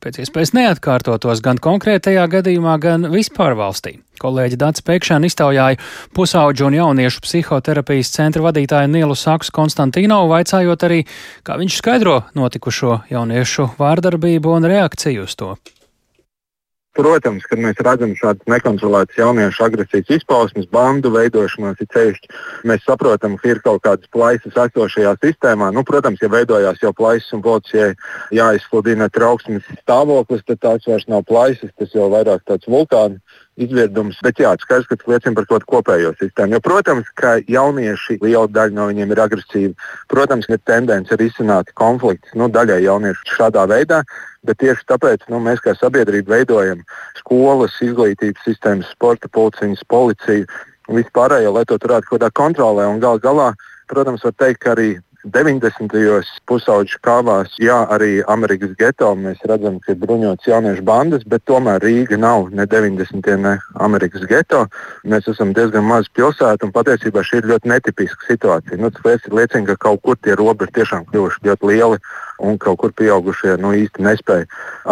pēc 0.00 0.22
iespējas 0.24 0.54
neatkārtotos 0.56 1.44
gan 1.44 1.60
konkrētajā 1.60 2.24
gadījumā, 2.32 2.78
gan 2.80 3.10
vispār 3.12 3.58
valstī? 3.60 3.98
Kolēģi 4.22 4.56
Dārts 4.56 4.84
Pēkšēna 4.88 5.28
iztaujāja 5.28 5.76
pusauģu 6.16 6.70
un 6.70 6.80
jauniešu 6.80 7.20
psihoterapijas 7.26 8.14
centra 8.16 8.48
vadītāju 8.48 8.88
Nielu 8.94 9.20
Saksu 9.20 9.52
Konstantīnovu, 9.52 10.32
vaicājot 10.32 10.88
arī, 10.88 11.02
kā 11.44 11.60
viņš 11.60 11.80
skaidro 11.82 12.22
notikušo 12.38 13.02
jauniešu 13.12 13.74
vārdarbību 13.76 14.56
un 14.56 14.72
reakciju 14.72 15.28
uz 15.28 15.36
to. 15.36 15.52
Protams, 16.96 17.44
kad 17.44 17.60
mēs 17.60 17.80
redzam 17.84 18.14
šādas 18.16 18.48
nekontrolētas 18.48 19.18
jauniešu 19.20 19.64
agresijas 19.66 20.12
izpausmes, 20.16 20.68
bandu 20.72 21.10
veidošanos, 21.12 21.80
ir 21.82 21.90
ceļš, 21.92 22.22
mēs 22.68 22.86
saprotam, 22.88 23.36
ka 23.40 23.50
ir 23.52 23.60
kaut 23.64 23.82
kādas 23.84 24.08
plaisas 24.12 24.56
esošajā 24.64 25.12
sistēmā. 25.20 25.68
Nu, 25.76 25.84
protams, 25.84 26.22
ja 26.24 26.32
veidojās 26.32 26.80
jau 26.80 26.94
plaisas 26.96 27.34
un 27.36 27.44
policijai 27.44 27.92
jāizsludina 28.34 29.10
trauksmes 29.12 29.68
stāvoklis, 29.82 30.46
tad 30.48 30.62
tās 30.64 30.88
vairs 30.88 31.04
nav 31.12 31.26
plaisas, 31.28 31.74
tas 31.76 31.92
jau 31.92 32.08
vairāk 32.14 32.46
tāds 32.48 32.70
vulkāns 32.70 33.20
izvirdums. 33.56 34.18
Bet 34.24 34.40
jā, 34.40 34.52
skaidrs, 34.60 34.88
ka 34.90 34.98
tas 34.98 35.08
liecina 35.10 35.36
par 35.36 35.46
kaut 35.48 35.64
kādu 35.64 35.70
kopējo 35.72 36.12
sistēmu. 36.20 36.56
Jo, 36.56 36.62
protams, 36.64 37.08
ka 37.18 37.36
jaunieši, 37.50 38.18
liela 38.22 38.46
daļa 38.52 38.76
no 38.76 38.88
viņiem 38.90 39.14
ir 39.14 39.22
agresīvi. 39.24 39.72
Protams, 40.12 40.48
ir 40.52 40.60
tendence 40.68 41.18
risināt 41.20 41.72
konfliktus 41.80 42.36
nu, 42.38 42.50
daļai 42.52 42.82
jauniešu 42.84 43.36
šādā 43.38 43.66
veidā. 43.70 44.02
Bet 44.46 44.60
tieši 44.62 44.86
tāpēc 44.92 45.26
nu, 45.32 45.40
mēs 45.42 45.62
kā 45.64 45.74
sabiedrība 45.74 46.36
veidojam 46.36 46.84
skolas, 47.18 47.74
izglītības 47.82 48.44
sistēmas, 48.46 48.92
sporta 48.94 49.30
pulciņas, 49.32 49.82
policiju 49.90 50.46
vispārējo, 50.92 51.50
lai 51.56 51.64
to 51.66 51.80
turētu 51.82 52.12
kaut 52.12 52.20
kādā 52.20 52.30
kontrolē. 52.36 52.86
Un 52.86 53.02
gal 53.02 53.18
galā, 53.22 53.50
protams, 53.90 54.22
var 54.26 54.36
teikt, 54.38 54.62
ka 54.62 54.76
arī 54.76 54.92
90. 55.26 56.22
pusauģu 56.46 57.00
kāvās, 57.02 57.54
jā, 57.62 57.76
arī 57.90 58.20
Amerikas 58.30 58.76
geto 58.78 59.08
mēs 59.18 59.40
redzam, 59.48 59.80
ka 59.82 59.92
ir 59.92 59.98
bruņots 60.02 60.46
jauniešu 60.46 60.84
bandas, 60.86 61.24
bet 61.26 61.42
tomēr 61.50 61.82
Rīga 61.82 62.18
nav 62.20 62.52
ne 62.54 62.66
90. 62.70 63.34
ne 63.42 63.56
Amerikas 63.74 64.26
geto. 64.30 64.66
Mēs 65.04 65.26
esam 65.32 65.52
diezgan 65.56 65.86
maza 65.88 66.12
pilsēta 66.14 66.68
un 66.68 66.74
patiesībā 66.74 67.24
šī 67.26 67.42
ir 67.42 67.50
ļoti 67.52 67.72
netipiska 67.74 68.30
situācija. 68.30 68.78
Nu, 68.78 68.92
tas 68.94 69.26
liecina, 69.26 69.66
ka 69.72 69.76
kaut 69.88 70.04
kur 70.06 70.18
tie 70.22 70.38
robeži 70.38 70.78
tiešām 70.78 71.08
kļuvuši 71.10 71.44
ļoti 71.48 71.72
lieli 71.72 72.00
un 72.38 72.58
kaut 72.60 72.78
kur 72.80 72.92
pieaugušie 72.96 73.56
nu, 73.62 73.72
īsti 73.76 74.04
nespēja 74.04 74.46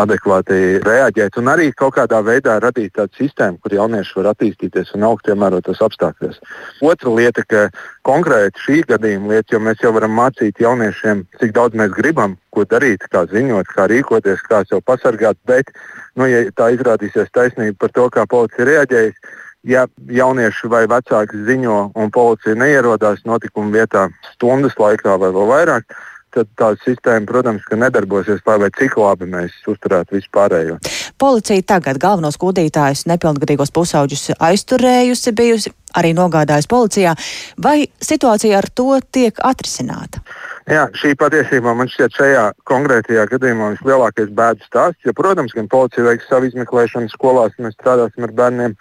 adekvāti 0.05 0.81
reaģēt. 0.85 1.38
Un 1.41 1.50
arī 1.52 1.70
kaut 1.76 1.96
kādā 1.99 2.20
veidā 2.25 2.56
radīt 2.62 2.94
tādu 2.96 3.12
sistēmu, 3.20 3.61
kur 3.62 3.76
jaunieši 3.76 4.17
var 4.20 4.31
attīstīties 4.32 4.94
un 4.96 5.06
augt 5.11 5.29
piemērotos 5.29 5.82
apstākļos. 5.85 6.41
Otra 6.85 7.14
lieta, 7.19 7.44
ka 7.49 7.67
konkrēti 8.06 8.65
šī 8.65 8.81
gadījuma 8.94 9.34
lieta, 9.34 9.55
jo 9.56 9.63
mēs 9.67 9.84
jau 9.84 9.93
varam 9.96 10.17
mācīt 10.17 10.60
jauniešiem, 10.65 11.24
cik 11.41 11.55
daudz 11.56 11.79
mēs 11.79 11.94
gribam, 11.96 12.39
ko 12.55 12.65
darīt, 12.69 13.06
kā 13.13 13.24
ziņot, 13.31 13.70
kā 13.74 13.89
rīkoties, 13.91 14.44
kā 14.48 14.65
sev 14.69 14.84
pasargāt. 14.86 15.39
Bet, 15.48 15.72
nu, 16.17 16.29
ja 16.31 16.44
tā 16.56 16.72
izrādīsies 16.77 17.32
taisnība 17.34 17.84
par 17.84 17.96
to, 17.96 18.10
kā 18.15 18.29
policija 18.31 18.69
reaģējas, 18.70 19.19
ja 19.65 19.86
jaunieši 20.13 20.69
vai 20.69 20.84
vecāki 20.91 21.41
ziņo 21.48 21.79
un 21.96 22.10
policija 22.13 22.56
neierodās 22.60 23.24
notikuma 23.29 23.72
vietā 23.72 24.08
stundas 24.34 24.77
laikā 24.81 25.17
vai 25.20 25.31
vēl 25.32 25.48
vairāk, 25.51 25.96
tad 26.34 26.50
tā 26.58 26.70
sistēma, 26.82 27.26
protams, 27.29 27.64
nedarbosies 27.70 28.43
vai 28.44 28.70
cik 28.74 28.96
labi 29.00 29.29
mēs 29.31 29.55
uzturētu 29.70 30.19
vispārējo. 30.19 30.79
Policija 31.19 31.62
tagad 31.74 32.00
galvenos 32.03 32.38
kūdītājus 32.43 33.06
nepilngadīgos 33.10 33.72
pusauģus 33.74 34.34
aizturējusi, 34.43 35.32
bijusi 35.32 35.72
arī 35.94 36.10
nogādājusi 36.17 36.70
policijā. 36.70 37.14
Vai 37.62 37.86
situācija 38.03 38.58
ar 38.58 38.69
to 38.74 38.98
tiek 39.14 39.38
atrisināta? 39.46 40.24
Jā, 40.70 40.86
šī 40.96 41.12
patiesībā 41.20 41.74
man 41.76 41.91
šķiet 41.93 42.19
šajā 42.19 42.44
konkrētajā 42.69 43.26
gadījumā 43.31 43.74
vislielākais 43.76 44.31
bēdu 44.34 44.64
stāsts. 44.67 45.03
Jo, 45.05 45.12
protams, 45.17 45.53
gan 45.56 45.69
policija 45.70 46.06
veiks 46.08 46.29
savu 46.31 46.48
izmeklēšanu 46.48 47.12
skolās, 47.12 47.55
mēs 47.60 47.76
strādāsim 47.76 48.26
ar 48.26 48.32
bērniem, 48.38 48.76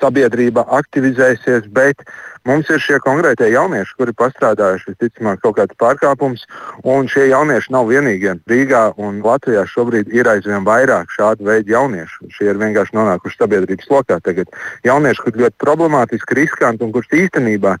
sabiedrība 0.00 0.66
aktivizēsies, 0.80 1.68
bet 1.76 2.04
Mums 2.48 2.70
ir 2.72 2.80
šie 2.80 2.96
konkrētie 3.04 3.50
jaunieši, 3.52 3.92
kuri 4.00 4.14
pastrādājuši 4.16 4.94
visticamāk 4.94 5.42
kaut 5.42 5.58
kāds 5.58 5.76
pārkāpums, 5.80 6.46
un 6.88 7.08
šie 7.12 7.26
jaunieši 7.28 7.72
nav 7.74 7.90
vienīgie. 7.90 8.32
Rīgā 8.48 8.80
un 8.96 9.18
Latvijā 9.20 9.66
šobrīd 9.68 10.08
ir 10.16 10.30
aizvien 10.30 10.64
vairāk 10.64 11.12
šādu 11.12 11.44
veidu 11.50 11.74
jauniešu. 11.74 12.30
Šie 12.32 12.48
ir 12.48 12.60
vienkārši 12.62 12.96
nonākuši 12.96 13.42
sabiedrības 13.42 13.90
lokā. 13.92 14.16
Tagad 14.24 14.48
jaunieši, 14.88 15.24
kuriem 15.26 15.44
ļoti 15.44 15.60
problemātiski, 15.60 16.38
riskanti 16.40 16.86
un 16.86 16.94
kurš 16.96 17.12
īstenībā 17.26 17.74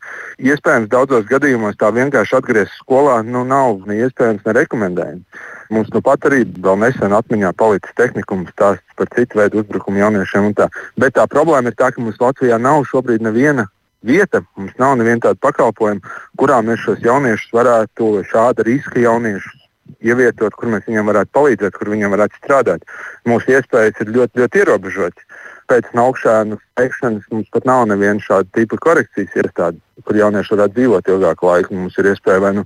iespējams 0.44 0.92
daudzos 0.92 1.24
gadījumos 1.32 1.80
tā 1.80 1.88
vienkārši 1.96 2.36
atgriezties 2.42 2.84
skolā, 2.84 3.22
nu 3.24 3.46
nav 3.48 3.80
ne 3.88 3.96
iespējams, 4.04 4.44
ne 4.44 4.56
rekomendējams. 4.60 5.48
Mums 5.70 5.90
nu 5.94 6.02
pat 6.02 6.24
arī 6.26 6.42
vēl 6.44 6.80
nesen 6.82 7.14
atmiņā 7.14 7.52
palicis 7.58 7.94
tehnikums 7.98 8.50
stāsts 8.54 8.96
par 8.98 9.10
citu 9.14 9.38
veidu 9.38 9.62
uzbrukumu 9.62 10.02
jauniešiem. 10.02 10.50
Tā. 10.58 10.66
Bet 10.98 11.14
tā 11.18 11.26
problēma 11.30 11.70
ir 11.70 11.78
tā, 11.78 11.92
ka 11.94 12.02
mums 12.02 12.18
Latvijā 12.18 12.58
nav 12.58 12.82
šobrīd 12.90 13.22
neviena 13.22 13.68
vieta, 14.06 14.42
mums 14.58 14.74
nav 14.82 14.96
neviena 14.98 15.28
tāda 15.28 15.38
pakalpojuma, 15.46 16.14
kurā 16.40 16.60
mēs 16.66 16.82
šos 16.82 17.02
jauniešus 17.04 17.54
varētu, 17.54 18.12
šāda 18.32 18.66
riska 18.66 19.02
jauniešus 19.04 19.60
ievietot, 20.00 20.54
kur 20.56 20.70
mēs 20.72 20.86
viņiem 20.88 21.10
varētu 21.10 21.34
palīdzēt, 21.36 21.76
kur 21.76 21.90
viņiem 21.92 22.14
varētu 22.14 22.40
strādāt. 22.40 22.84
Mūsu 23.28 23.54
iespējas 23.56 24.00
ir 24.02 24.14
ļoti, 24.16 24.42
ļoti 24.42 24.64
ierobežotas. 24.64 25.26
pēc 25.70 25.86
naukšanas 25.94 26.58
veikšanas 26.78 27.28
mums 27.30 27.50
pat 27.54 27.66
nav 27.68 27.84
neviena 27.86 28.18
šāda 28.24 28.48
tipa 28.56 28.78
korekcijas 28.82 29.36
iestāde, 29.38 29.78
kur 30.02 30.16
jaunieši 30.18 30.56
varētu 30.56 30.74
dzīvot 30.74 31.10
ilgāku 31.12 31.46
laiku. 31.46 31.76
Mums 31.78 31.98
ir 31.98 32.08
iespēja 32.10 32.42
vai 32.42 32.52
nu 32.56 32.64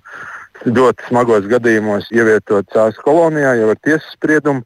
ļoti 0.62 1.08
smagos 1.08 1.49
gadījumos 1.50 2.11
ievietot 2.14 2.70
cēlus 2.73 3.00
kolonijā 3.04 3.56
jau 3.61 3.73
ar 3.73 3.80
tiesas 3.82 4.14
spriedumu. 4.14 4.64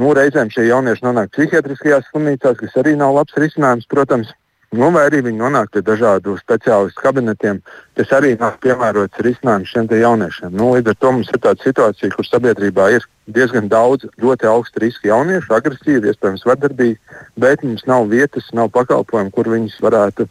Nu, 0.00 0.14
reizēm 0.16 0.48
šie 0.52 0.70
jaunieši 0.70 1.04
nonāk 1.04 1.34
psihiatriskajās 1.34 2.06
slimnīcās, 2.08 2.56
kas 2.60 2.78
arī 2.80 2.94
nav 2.96 3.12
labs 3.18 3.36
risinājums, 3.36 3.88
protams. 3.90 4.30
Nu, 4.72 4.88
vai 4.88 5.02
arī 5.04 5.20
viņi 5.26 5.36
nonāk 5.36 5.68
pie 5.74 5.82
dažādu 5.84 6.38
speciālistu 6.40 7.02
kabinetiem, 7.04 7.58
kas 8.00 8.14
arī 8.16 8.32
nav 8.40 8.56
piemērots 8.64 9.20
risinājums 9.20 9.68
šiem 9.68 9.90
jauniešiem. 9.92 10.54
Nu, 10.56 10.70
līdz 10.72 10.94
ar 10.94 10.96
to 10.96 11.10
mums 11.12 11.28
ir 11.28 11.42
tāda 11.44 11.60
situācija, 11.60 12.14
kur 12.14 12.24
sabiedrībā 12.24 12.88
ir 12.96 13.04
diezgan 13.30 13.68
daudz 13.70 14.08
ļoti 14.20 14.48
augsta 14.50 14.82
riska 14.82 15.08
jauniešu, 15.10 15.52
agresīvi, 15.54 16.10
iespējams, 16.10 16.44
vardarbīgi, 16.48 16.98
bet 17.40 17.62
mums 17.62 17.84
nav 17.86 18.08
vietas, 18.10 18.48
nav 18.56 18.72
pakalpojumu, 18.74 19.30
kur 19.34 19.50
viņus 19.52 19.78
varētu 19.82 20.26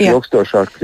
Jā. 0.00 0.14
ilgstošāk. 0.14 0.78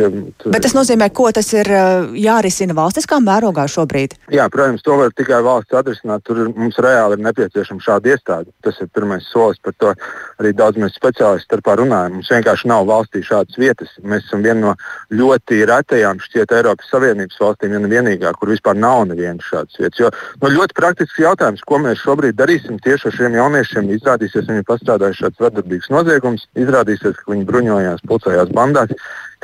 Bet 0.53 0.63
tas 0.63 0.75
nozīmē, 0.77 1.09
ko 1.15 1.31
tas 1.35 1.49
ir 1.57 1.71
jārisina 2.19 2.77
valstiskā 2.77 3.19
mērogā 3.25 3.65
šobrīd? 3.71 4.15
Jā, 4.35 4.49
protams, 4.53 4.85
to 4.87 4.99
var 5.01 5.15
tikai 5.17 5.41
valsts 5.45 5.75
atrisināt. 5.75 6.25
Tur 6.29 6.51
mums 6.53 6.79
reāli 6.83 7.17
ir 7.17 7.25
nepieciešama 7.25 7.85
šāda 7.85 8.13
iestāde. 8.15 8.53
Tas 8.63 8.79
ir 8.83 8.91
pirmais 8.95 9.25
solis, 9.33 9.61
par 9.65 9.75
to 9.81 9.95
arī 10.39 10.53
daudz 10.57 10.79
mēs 10.81 10.97
speciālisti 10.99 11.49
starpā 11.49 11.79
runājam. 11.81 12.19
Mums 12.19 12.31
vienkārši 12.33 12.69
nav 12.69 12.87
valstī 12.91 13.25
šādas 13.25 13.57
vietas. 13.59 13.95
Mēs 14.05 14.29
esam 14.29 14.45
viena 14.45 14.61
no 14.69 14.75
ļoti 15.11 15.63
retajām 15.69 16.21
šķiet 16.23 16.53
Eiropas 16.59 16.93
Savienības 16.93 17.41
valstīm, 17.41 17.79
ne 17.79 17.91
vienīgā, 17.91 18.35
kur 18.37 18.53
vispār 18.53 18.77
nav 18.77 19.07
nevienas 19.09 19.49
šādas 19.49 19.81
vietas. 19.81 20.03
Jo 20.05 20.13
no 20.43 20.53
ļoti 20.53 20.77
praktisks 20.77 21.23
jautājums 21.23 21.48
jautājums, 21.49 21.65
ko 21.65 21.79
mēs 21.81 22.03
šobrīd 22.03 22.37
darīsim 22.37 22.79
tieši 22.85 23.09
ar 23.09 23.15
šiem 23.17 23.37
jauniešiem. 23.39 23.91
Izrādīsies, 23.97 24.49
viņi 24.49 24.63
ir 24.63 24.69
pastrādājuši 24.69 25.23
šādus 25.25 25.43
vardarbīgus 25.45 25.91
noziegumus, 25.91 26.47
izrādīsies, 26.57 27.17
ka 27.17 27.33
viņi 27.33 27.47
bruņojās, 27.49 28.05
pulcējās 28.09 28.53
bandās. 28.53 28.93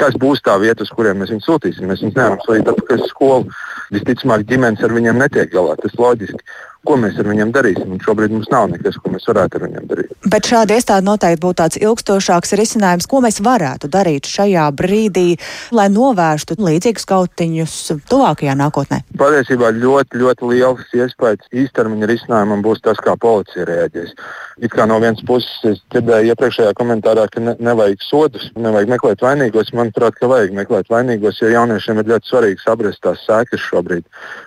Kas 0.01 0.17
būs 0.19 0.43
tā 0.45 0.57
vieta, 0.63 0.83
uz 0.83 0.93
kuriem 0.95 1.21
mēs 1.23 1.31
viņus 1.31 1.49
sūtīsim? 1.49 1.89
Mēs 1.91 2.03
viņus 2.03 2.17
nevaram 2.19 2.41
sūtīt 2.43 2.71
atpakaļ 2.73 3.03
uz 3.05 3.11
skolu. 3.13 3.59
Visticamāk, 3.95 4.47
ģimenes 4.49 4.83
ar 4.83 4.95
viņiem 4.97 5.21
netiek 5.23 5.53
galā. 5.53 5.77
Tas 5.83 5.95
loģiski 6.01 6.43
ko 6.85 6.97
mēs 7.01 7.19
ar 7.21 7.29
viņiem 7.29 7.53
darīsim. 7.55 7.93
Un 7.95 8.03
šobrīd 8.03 8.33
mums 8.35 8.51
nav 8.53 8.69
nekas, 8.73 8.99
ko 9.01 9.13
mēs 9.15 9.27
varētu 9.29 9.59
ar 9.59 9.67
viņiem 9.67 9.89
darīt. 9.91 10.13
Bet 10.31 10.49
šāda 10.49 10.77
iestāde 10.77 11.07
noteikti 11.07 11.43
būtu 11.43 11.59
tāds 11.61 11.81
ilgstošāks 11.81 12.55
risinājums, 12.61 13.09
ko 13.11 13.21
mēs 13.25 13.41
varētu 13.45 13.91
darīt 13.93 14.29
šajā 14.31 14.67
brīdī, 14.77 15.27
lai 15.75 15.89
novērstu 15.93 16.59
līdzīgus 16.61 17.09
kautiņus 17.09 17.77
tuvākajā 18.11 18.57
nākotnē. 18.61 19.03
Patiesībā 19.21 19.73
ļoti, 19.77 20.21
ļoti 20.23 20.51
liels 20.53 20.97
iespējas 20.97 21.49
īstermiņa 21.65 22.11
risinājumam 22.11 22.65
būs 22.65 22.85
tas, 22.85 23.01
kā 23.05 23.17
policija 23.21 23.69
reaģēs. 23.69 24.15
It 24.63 24.75
kā 24.75 24.87
no 24.87 25.01
vienas 25.03 25.25
puses 25.27 25.55
es 25.67 25.81
dzirdēju 25.93 26.33
iepriekšējā 26.33 26.75
komentārā, 26.79 27.27
ka 27.33 27.43
ne, 27.43 27.57
nevajag 27.65 28.05
sodus, 28.05 28.51
nevajag 28.55 28.93
meklēt 28.93 29.25
vainīgos. 29.25 29.73
Manuprāt, 29.85 30.17
ka 30.17 30.29
vajag 30.31 30.55
meklēt 30.57 30.89
vainīgos, 30.89 31.43
jo 31.43 31.51
jauniešiem 31.53 31.99
ir 32.01 32.07
ļoti 32.15 32.31
svarīgi 32.31 32.63
saprast 32.63 33.03
tās 33.05 33.21
sekas 33.27 33.61
šobrīd. 33.61 34.07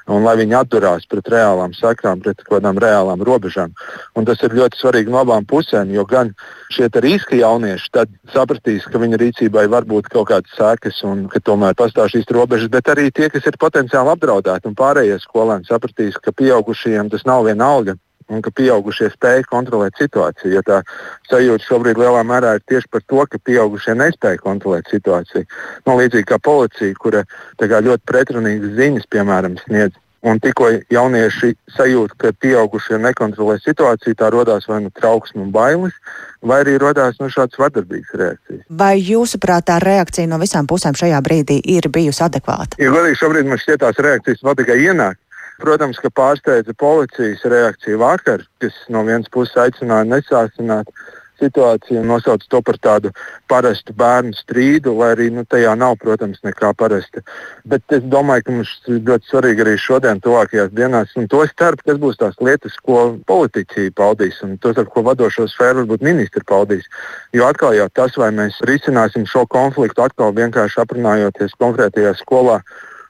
Un 0.10 0.24
lai 0.26 0.34
viņi 0.40 0.56
atturās 0.58 1.06
pret 1.06 1.30
reālām 1.30 1.76
sekām, 1.78 2.24
pret 2.26 2.42
kādām 2.48 2.80
reālām 2.82 3.22
robežām. 3.22 3.76
Un 4.18 4.26
tas 4.26 4.42
ir 4.42 4.56
ļoti 4.58 4.82
svarīgi 4.82 5.14
no 5.14 5.22
abām 5.22 5.46
pusēm, 5.46 5.92
jo 5.94 6.08
gan 6.10 6.34
šie 6.74 6.90
riska 6.90 7.38
jaunieši 7.38 8.08
sapratīs, 8.34 8.90
ka 8.90 8.98
viņa 8.98 9.22
rīcībai 9.22 9.68
var 9.70 9.86
būt 9.86 10.10
kaut 10.10 10.32
kādas 10.32 10.58
sekas 10.58 11.04
un 11.06 11.28
ka 11.30 11.40
tomēr 11.40 11.78
pastāv 11.78 12.10
šīs 12.10 12.26
robežas, 12.34 12.72
bet 12.74 12.90
arī 12.90 13.12
tie, 13.12 13.30
kas 13.30 13.46
ir 13.46 13.62
potenciāli 13.62 14.16
apdraudēti 14.16 14.72
un 14.72 14.76
pārējie 14.76 15.22
skolēni 15.22 15.70
sapratīs, 15.70 16.18
ka 16.18 16.34
pieaugušajiem 16.34 17.14
tas 17.14 17.30
nav 17.30 17.46
vienalga 17.46 18.00
un 18.32 18.42
ka 18.46 18.52
pieaugušie 18.52 19.12
spēj 19.14 19.46
kontrolēt 19.52 20.00
situāciju. 20.02 20.56
Jo 20.58 20.64
tā 20.68 20.82
sajūta 21.30 21.68
šobrīd 21.68 22.02
lielā 22.02 22.24
mērā 22.28 22.58
ir 22.58 22.66
tieši 22.68 22.92
par 22.92 23.06
to, 23.06 23.24
ka 23.32 23.40
pieaugušie 23.50 23.96
nespēja 24.00 24.42
kontrolēt 24.44 24.92
situāciju. 24.94 25.46
No 25.86 25.96
nu, 25.96 26.02
līdzīgi 26.02 26.28
kā 26.32 26.42
policija, 26.44 26.98
kura 27.00 27.24
ļoti 27.62 28.04
pretrunīgas 28.10 28.76
ziņas, 28.80 29.10
piemēram, 29.14 29.58
sniedz 29.64 29.96
Un 30.26 30.40
tikko 30.42 30.70
jaunieši 30.90 31.52
sajūt, 31.76 32.16
ka 32.18 32.32
pieaugušie 32.42 32.98
nekontrolē 33.00 33.60
situāciju, 33.62 34.16
tā 34.18 34.32
radās 34.34 34.66
vai 34.70 34.80
nu 34.88 34.90
trauksme 34.98 35.44
un 35.46 35.52
bailes, 35.54 35.94
vai 36.42 36.64
arī 36.64 36.78
radās 36.82 37.20
nu, 37.22 37.30
šādas 37.30 37.60
vardarbīgas 37.62 38.16
reakcijas. 38.18 38.64
Vai 38.82 38.96
jūsuprāt, 38.98 39.68
tā 39.70 39.78
reakcija 39.84 40.30
no 40.32 40.42
visām 40.42 40.68
pusēm 40.70 40.98
šajā 40.98 41.22
brīdī 41.24 41.60
ir 41.78 41.90
bijusi 41.94 42.26
adekvāta? 42.26 42.80
Ja 42.82 42.90
godīgi 42.96 43.22
šobrīd 43.22 43.52
man 43.52 43.62
šķiet, 43.62 43.84
tās 43.86 44.02
reakcijas 44.02 44.44
vēl 44.48 44.58
tikai 44.64 44.80
ienāk. 44.90 45.22
Protams, 45.62 45.98
ka 46.02 46.12
pārsteidza 46.14 46.76
policijas 46.78 47.46
reakcija 47.50 47.98
vakar, 47.98 48.44
kas 48.62 48.76
no 48.94 49.02
vienas 49.08 49.30
puses 49.34 49.58
aicināja 49.58 50.06
nesācināt 50.06 50.92
situācija 51.42 52.02
un 52.02 52.10
nosauc 52.10 52.44
to 52.50 52.62
par 52.66 52.78
tādu 52.82 53.12
parastu 53.50 53.94
bērnu 53.98 54.36
strīdu, 54.38 54.94
lai 54.98 55.12
arī 55.16 55.28
nu, 55.34 55.44
tajā 55.50 55.76
nav, 55.78 55.98
protams, 56.02 56.42
nekā 56.46 56.74
parasta. 56.78 57.24
Bet 57.66 57.86
es 57.94 58.06
domāju, 58.10 58.48
ka 58.48 58.56
mums 58.56 58.74
ļoti 58.88 59.32
svarīgi 59.32 59.66
arī 59.66 59.76
šodien, 59.82 60.22
tuvākajās 60.24 60.74
dienās, 60.78 61.14
un 61.20 61.30
to 61.32 61.44
starp, 61.52 61.84
kas 61.86 62.02
būs 62.02 62.20
tās 62.22 62.38
lietas, 62.42 62.78
ko 62.84 63.06
politiķi 63.30 63.92
paudīs, 63.98 64.42
un 64.46 64.58
to 64.62 64.74
starp, 64.74 64.92
ko 64.94 65.06
vadošo 65.08 65.48
sfēru 65.52 65.84
varbūt 65.84 66.06
ministri 66.10 66.46
paudīs. 66.48 66.90
Jo 67.38 67.50
atkal 67.52 67.78
jau 67.78 67.90
tas, 67.94 68.18
vai 68.18 68.32
mēs 68.36 68.60
risināsim 68.70 69.28
šo 69.30 69.46
konfliktu 69.50 70.06
atkal 70.06 70.34
vienkārši 70.38 70.82
aprunājoties 70.84 71.58
konkrētajā 71.62 72.18
skolā 72.22 72.62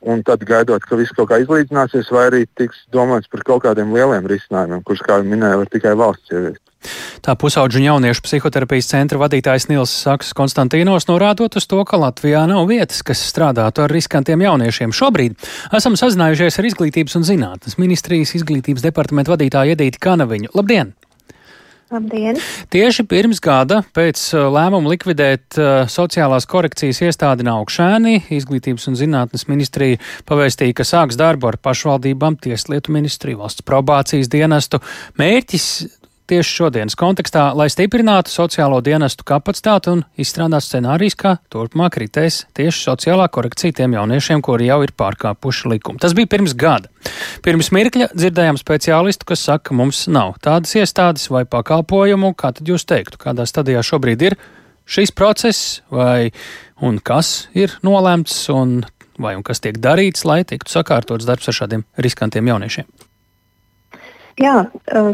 un 0.02 0.24
tad 0.28 0.46
gaidot, 0.48 0.84
ka 0.84 1.00
viss 1.00 1.16
kaut 1.18 1.32
kā 1.32 1.42
izlīdzināsies, 1.44 2.12
vai 2.14 2.28
arī 2.30 2.46
tiks 2.60 2.86
domāts 2.94 3.30
par 3.32 3.44
kaut 3.48 3.66
kādiem 3.66 3.94
lieliem 3.96 4.28
risinājumiem, 4.30 4.84
kurus, 4.86 5.04
kā 5.06 5.20
jau 5.20 5.28
minēju, 5.28 5.62
var 5.64 5.72
tikai 5.74 5.94
valsts 5.98 6.34
ieviest. 6.34 6.64
Tā 7.26 7.34
pusauģu 7.40 7.80
un 7.80 7.88
jauniešu 7.88 8.22
psihoterapijas 8.24 8.90
centra 8.92 9.20
vadītājs 9.20 9.66
Nils 9.72 9.92
Saks 10.06 10.30
Konstantīnos 10.38 11.10
norādot 11.10 11.58
uz 11.58 11.66
to, 11.68 11.82
ka 11.90 12.00
Latvijā 12.00 12.46
nav 12.48 12.68
vietas, 12.70 13.02
kas 13.04 13.24
strādātu 13.32 13.84
ar 13.84 13.92
riskantiem 13.92 14.46
jauniešiem. 14.46 14.94
Šobrīd 14.96 15.50
esam 15.76 15.98
sazinājušies 16.00 16.62
ar 16.62 16.70
Izglītības 16.70 17.18
un 17.20 17.28
zinātnes 17.28 17.80
ministrijas 17.82 18.38
izglītības 18.38 18.86
departamentu 18.86 19.34
vadītāju 19.34 19.76
Edīti 19.76 20.06
Kanaviņu. 20.06 20.54
Labdien! 20.56 20.94
Labdien! 21.88 22.36
Tieši 22.68 23.06
pirms 23.08 23.40
gada 23.44 23.80
pēc 23.96 24.20
uh, 24.36 24.50
lēmuma 24.52 24.92
likvidēt 24.92 25.56
uh, 25.56 25.86
sociālās 25.88 26.48
korekcijas 26.50 27.00
iestādi 27.06 27.46
Naukšēni, 27.48 28.18
Izglītības 28.36 28.90
un 28.92 28.98
zinātnes 29.00 29.48
ministrija 29.48 30.02
pavēstīja, 30.28 30.76
ka 30.76 30.88
sāks 30.88 31.20
darbu 31.20 31.54
ar 31.54 31.60
pašvaldībām, 31.64 32.36
Tieslietu 32.44 32.92
ministriju, 32.92 33.40
valsts 33.46 33.64
probācijas 33.68 34.28
dienestu. 34.34 34.82
Mērķis 35.22 35.70
tieši 36.28 36.56
šodienas 36.60 36.96
kontekstā, 37.00 37.50
lai 37.58 37.70
stiprinātu 37.72 38.32
sociālo 38.32 38.80
dienestu 38.84 39.26
kapacitāti 39.28 39.92
un 39.94 40.04
izstrādāt 40.20 40.66
scenārijus, 40.66 41.16
kā 41.20 41.34
turpmāk 41.54 42.00
ritēs 42.04 42.44
tieši 42.58 42.84
sociālā 42.90 43.30
korekcija 43.34 43.80
tiem 43.80 43.96
jauniešiem, 43.98 44.44
kuri 44.46 44.70
jau 44.70 44.82
ir 44.86 44.94
pārkāpuši 44.98 45.72
likumu. 45.74 46.02
Tas 46.04 46.16
bija 46.18 46.30
pirms 46.36 46.56
gada. 46.58 46.92
Pirms 47.46 47.72
mirkļa 47.76 48.12
dzirdējām 48.14 48.60
speciālistu, 48.60 49.30
kas 49.32 49.46
saka, 49.48 49.70
ka 49.70 49.80
mums 49.80 50.04
nav 50.12 50.36
tādas 50.44 50.76
iestādes 50.80 51.30
vai 51.34 51.46
pakalpojumu. 51.48 52.34
Kā 52.38 52.52
tad 52.58 52.68
jūs 52.68 52.88
teiktu, 52.88 53.20
kādā 53.22 53.48
stadijā 53.48 53.84
šobrīd 53.86 54.28
ir 54.30 54.38
šis 54.88 55.12
process 55.16 55.82
vai 55.92 56.32
un 56.84 57.00
kas 57.04 57.48
ir 57.58 57.76
nolēmts 57.88 58.46
un 58.54 58.80
vai 59.18 59.36
un 59.38 59.44
kas 59.46 59.64
tiek 59.64 59.80
darīts, 59.82 60.26
lai 60.30 60.44
tiktu 60.48 60.72
sakārtots 60.72 61.28
darbs 61.28 61.50
ar 61.50 61.62
šādiem 61.64 61.86
riskantiem 61.98 62.54
jauniešiem? 62.54 63.07
Jā, 64.38 64.68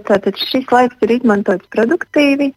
tātad 0.07 0.35
šis 0.35 0.65
laiks 0.71 0.99
ir 1.05 1.13
izmantots 1.15 1.69
produktīvi, 1.71 2.49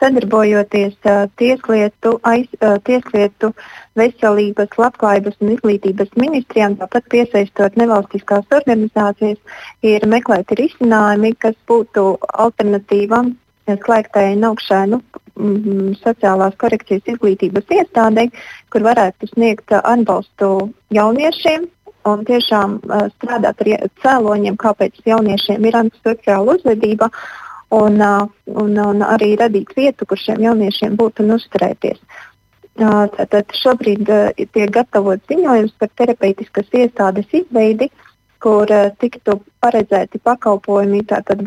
sadarbojoties 0.00 0.96
tieslietu, 1.38 2.14
aiz, 2.24 2.48
tieslietu 2.86 3.50
veselības, 3.98 4.72
labklājības 4.80 5.36
un 5.44 5.52
izglītības 5.54 6.16
ministrijām, 6.18 6.78
tāpat 6.80 7.06
piesaistot 7.12 7.76
nevalstiskās 7.80 8.48
organizācijas, 8.56 9.38
ir 9.84 10.08
meklēti 10.10 10.58
risinājumi, 10.64 11.34
kas 11.44 11.56
būtu 11.68 12.06
alternatīvam 12.32 13.34
slēgtajai 13.68 14.34
naukšēnu 14.40 15.00
sociālās 16.00 16.56
korekcijas 16.60 17.14
izglītības 17.14 17.70
iestādei, 17.78 18.28
kur 18.72 18.84
varētu 18.86 19.28
sniegt 19.32 19.72
atbalstu 19.80 20.70
jauniešiem, 20.94 21.68
un 22.08 22.24
tiešām 22.28 22.78
uh, 22.82 23.06
strādāt 23.16 23.64
ar 23.64 23.88
cēloņiem, 24.02 24.58
kāpēc 24.60 25.00
jauniešiem 25.08 25.66
ir 25.68 25.80
antisociāla 25.80 26.56
uzvedība, 26.58 27.10
un, 27.74 27.98
uh, 28.00 28.28
un, 28.46 28.78
un 28.78 29.04
arī 29.06 29.34
radīt 29.40 29.74
vietu, 29.76 30.06
kur 30.06 30.20
šiem 30.20 30.44
jauniešiem 30.46 30.96
būtu 31.00 31.26
uzturēties. 31.36 32.00
Uh, 32.74 33.04
tātad 33.14 33.52
šobrīd 33.54 34.08
tiek 34.36 34.70
gatavots 34.74 35.30
ziņojums 35.30 35.76
par 35.78 35.92
terapeitiskas 35.94 36.72
iestādes 36.74 37.30
izveidi, 37.32 37.90
kur 38.42 38.68
tiktu 39.00 39.38
paredzēti 39.62 40.20
pakalpojumi 40.20 41.04
tātad, 41.08 41.46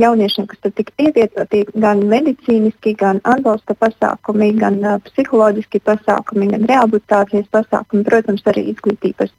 jauniešiem, 0.00 0.46
kas 0.50 0.60
tur 0.64 0.74
tiks 0.76 0.94
ievietoti, 1.02 1.64
gan 1.78 2.04
medicīniski, 2.10 2.94
gan 2.98 3.20
atbalsta 3.28 3.76
pasākumi, 3.78 4.52
gan 4.60 4.78
uh, 4.84 4.98
psiholoģiski 5.08 5.82
pasākumi, 5.86 6.50
gan 6.54 6.68
rehabilitācijas 6.70 7.48
pasākumi, 7.52 8.06
protams, 8.08 8.44
arī 8.52 8.68
izglītības 8.72 9.34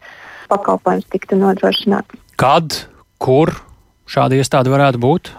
pakalpojums 0.52 1.08
tiktu 1.14 1.40
nodrošināts. 1.42 2.20
Kad, 2.40 2.84
kur 3.22 3.54
šāda 4.10 4.38
iestāde 4.42 4.74
varētu 4.74 5.02
būt? 5.02 5.34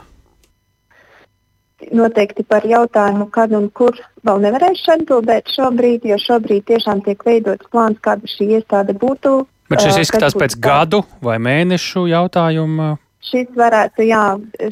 noteikti 1.93 2.45
par 2.49 2.65
jautājumu, 2.65 3.27
kad 3.33 3.53
un 3.57 3.69
kur 3.75 3.97
vēl 4.25 4.43
nevarēšu 4.45 4.93
atbildēt 4.97 5.51
šobrīd, 5.53 6.07
jo 6.09 6.19
šobrīd 6.21 6.67
tiešām 6.71 7.03
tiek 7.05 7.21
veidots 7.27 7.69
plāns, 7.73 8.01
kāda 8.05 8.31
šī 8.31 8.55
iestāde 8.59 8.97
būtu. 8.97 9.43
Bet 9.73 9.85
šis 9.85 10.05
izskatās 10.05 10.37
pēc 10.39 10.57
gadu 10.61 11.03
vai 11.25 11.39
mēnešu 11.43 12.07
jautājumu. 12.11 12.95
Šis 13.25 13.49
varētu, 13.57 14.05
jā, 14.05 14.23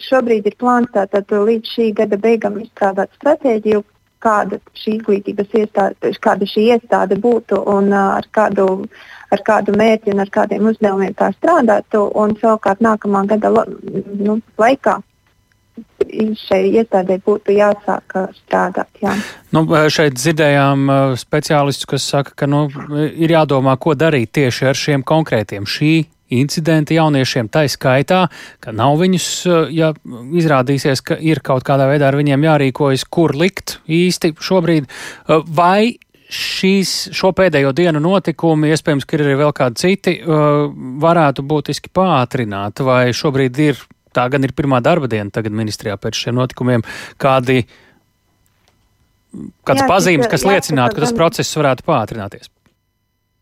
šobrīd 0.04 0.46
ir 0.50 0.56
plāns 0.60 0.90
tātad 0.92 1.30
līdz 1.32 1.70
šī 1.72 1.88
gada 1.96 2.18
beigām 2.20 2.58
izstrādāt 2.60 3.12
stratēģiju, 3.16 3.80
kāda 4.22 4.58
šī 4.78 4.98
izglītības 4.98 5.54
iestāde, 5.62 6.12
kāda 6.22 6.48
šī 6.48 6.66
iestāde 6.74 7.18
būtu 7.20 7.58
un 7.72 7.92
ar 7.96 8.28
kādu, 8.34 8.66
ar 9.34 9.44
kādu 9.46 9.74
mērķi 9.78 10.12
un 10.14 10.24
ar 10.24 10.34
kādiem 10.36 10.68
uzdevumiem 10.70 11.16
tā 11.18 11.32
strādātu. 11.38 12.04
Un 12.18 12.36
savukārt 12.42 12.84
nākamā 12.84 13.24
gada 13.32 13.50
nu, 13.64 14.38
laikā 14.60 15.00
šai 16.36 16.62
iestādē 16.68 17.16
būtu 17.24 17.54
jāsāk 17.56 18.16
strādāt. 18.42 18.90
Jā. 19.00 19.14
Nu, 19.54 19.64
šeit 19.92 20.18
dzirdējām 20.18 20.90
speciālistus, 21.20 21.88
kas 21.88 22.08
saka, 22.12 22.34
ka 22.36 22.48
nu, 22.50 22.66
ir 22.92 23.32
jādomā, 23.32 23.78
ko 23.80 23.96
darīt 23.96 24.34
tieši 24.36 24.68
ar 24.68 24.78
šiem 24.78 25.06
konkrētiem 25.06 25.64
šī 25.68 25.94
incidenti 26.38 26.96
jauniešiem, 26.98 27.50
tā 27.52 27.64
skaitā, 27.70 28.24
ka 28.62 28.74
nav 28.76 28.98
viņus, 29.02 29.26
ja 29.74 29.92
izrādīsies, 30.42 31.04
ka 31.04 31.18
ir 31.20 31.42
kaut 31.44 31.66
kādā 31.66 31.88
veidā 31.90 32.08
ar 32.10 32.18
viņiem 32.20 32.48
jārīkojas, 32.48 33.04
kur 33.12 33.36
likt 33.36 33.78
īsti 33.90 34.34
šobrīd, 34.40 34.88
vai 35.52 35.98
šīs, 36.32 37.12
šo 37.12 37.32
pēdējo 37.36 37.74
dienu 37.76 38.00
notikumi, 38.00 38.70
iespējams, 38.72 39.04
ka 39.04 39.18
ir 39.18 39.24
arī 39.26 39.34
vēl 39.42 39.52
kādi 39.56 39.82
citi, 39.82 40.14
varētu 41.04 41.44
būtiski 41.44 41.92
pātrināt, 41.92 42.80
vai 42.86 43.10
šobrīd 43.16 43.60
ir 43.66 43.82
tā 44.16 44.26
gan 44.32 44.44
ir 44.44 44.54
pirmā 44.56 44.80
darba 44.84 45.10
diena 45.10 45.32
tagad 45.32 45.54
ministrijā 45.56 45.98
pēc 46.00 46.24
šiem 46.24 46.38
notikumiem, 46.40 46.84
kādi, 47.20 47.62
kāds 49.68 49.84
jā, 49.84 49.88
pazīmes, 49.88 50.28
kas 50.32 50.46
liecinātu, 50.48 50.96
ka 50.96 51.06
tas 51.06 51.16
process 51.16 51.60
varētu 51.60 51.88
pātrināties? 51.88 52.52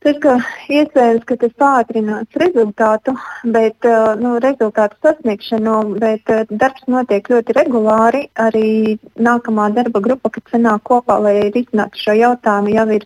Tas, 0.01 0.17
ka 0.17 0.39
iespējams, 0.73 1.25
ka 1.29 1.37
tas 1.43 1.51
pātrinās 1.61 2.37
rezultātu, 2.41 3.13
bet 3.53 3.85
uh, 3.85 4.15
nu, 4.17 4.39
rezultātu 4.41 4.97
sasniegšanu, 5.05 5.75
bet 6.01 6.31
uh, 6.33 6.47
darbs 6.49 6.87
notiek 6.89 7.29
ļoti 7.29 7.57
regulāri. 7.59 8.23
Arī 8.41 8.97
nākamā 9.21 9.67
darba 9.77 10.01
grupa, 10.07 10.31
kas 10.33 10.55
sanāk 10.55 10.87
kopā, 10.89 11.19
lai 11.21 11.35
risinātu 11.53 12.01
šo 12.01 12.15
jautājumu, 12.17 12.73
jau 12.79 12.87
ir 12.97 13.05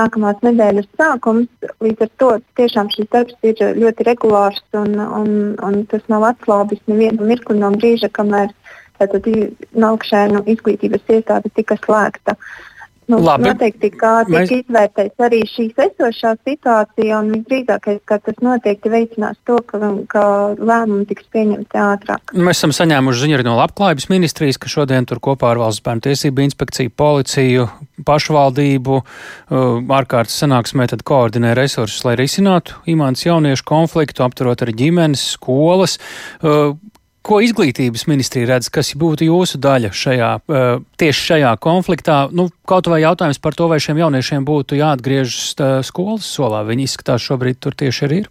nākamās 0.00 0.40
nedēļas 0.46 0.88
sākums. 0.96 1.68
Līdz 1.84 2.06
ar 2.06 2.12
to 2.22 2.30
tiešām 2.56 2.88
šis 2.96 3.12
darbs 3.12 3.36
ir 3.44 3.60
ļoti 3.82 4.08
regulārs 4.08 4.64
un, 4.80 4.96
un, 4.96 5.30
un 5.60 5.78
tas 5.92 6.08
nav 6.08 6.24
atslābis 6.30 6.80
nevienu 6.88 7.28
mirkli 7.28 7.60
no 7.60 7.68
brīža, 7.76 8.08
kamēr 8.16 8.56
tātad 8.96 9.28
Naukšēnu 9.76 10.46
izglītības 10.56 11.04
iestāde 11.18 11.52
tika 11.52 11.76
slēgta. 11.84 12.38
Uh, 12.40 12.69
Nu, 13.10 13.18
Labi. 13.24 13.48
Noteikti, 13.48 13.90
kā 13.98 14.12
tiek 14.28 14.36
Mēs... 14.36 14.52
izvērtēts 14.60 15.24
arī 15.26 15.40
šīs 15.48 15.80
esošā 15.86 16.34
situācija, 16.46 17.18
un 17.18 17.32
visdrīzākais, 17.34 17.98
ka 18.06 18.20
tas 18.22 18.38
noteikti 18.44 18.92
veicinās 18.92 19.38
to, 19.48 19.58
ka, 19.66 19.80
ka 20.12 20.24
lēmumi 20.54 21.08
tiks 21.10 21.26
pieņemti 21.34 21.80
ātrāk. 21.82 22.34
Mēs 22.36 22.60
esam 22.60 22.74
saņēmuši 22.76 23.24
ziņu 23.24 23.38
arī 23.38 23.48
no 23.48 23.56
labklājības 23.58 24.08
ministrijas, 24.12 24.60
ka 24.62 24.70
šodien 24.70 25.08
tur 25.10 25.22
kopā 25.22 25.50
ar 25.54 25.62
Valsts 25.62 25.84
bērnu 25.86 26.06
tiesību 26.06 26.44
inspekciju, 26.46 26.94
policiju, 27.00 27.66
pašvaldību 28.06 29.00
uh, 29.00 29.96
ārkārtas 29.98 30.38
sanāksmē 30.44 30.86
tad 30.92 31.02
koordinē 31.06 31.56
resursus, 31.58 32.04
lai 32.06 32.14
risinātu 32.20 32.78
imants 32.90 33.26
jauniešu 33.26 33.66
konfliktu, 33.68 34.24
apturot 34.26 34.62
arī 34.62 34.76
ģimenes, 34.84 35.26
skolas. 35.34 35.98
Uh, 36.40 36.76
Ko 37.20 37.36
izglītības 37.44 38.06
ministrija 38.08 38.48
redz, 38.54 38.70
kas 38.72 38.94
būtu 38.96 39.26
jūsu 39.28 39.60
daļa 39.60 39.90
šajā, 39.92 40.30
eh, 40.40 40.80
tieši 40.96 41.26
šajā 41.30 41.54
konfliktā? 41.60 42.30
Nu, 42.32 42.48
kaut 42.66 42.88
vai 42.88 43.02
jautājums 43.02 43.38
par 43.38 43.52
to, 43.54 43.68
vai 43.68 43.78
šiem 43.78 44.00
jauniešiem 44.00 44.44
būtu 44.44 44.78
jāatgriežas 44.80 45.84
skolas 45.84 46.24
solā. 46.24 46.64
Viņi 46.64 46.88
izskatās 46.88 47.20
šobrīd 47.20 47.60
tur 47.60 47.76
tieši 47.76 48.06
arī 48.08 48.22
ir. 48.24 48.30